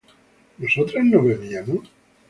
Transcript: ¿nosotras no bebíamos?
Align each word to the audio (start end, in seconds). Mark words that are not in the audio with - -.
¿nosotras 0.57 1.05
no 1.05 1.21
bebíamos? 1.21 1.91